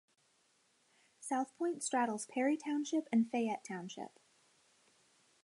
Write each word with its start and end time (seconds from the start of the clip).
South 1.19 1.55
Point 1.57 1.83
straddles 1.83 2.25
Perry 2.25 2.57
Township 2.57 3.07
and 3.11 3.29
Fayette 3.29 3.63
Township. 3.63 4.19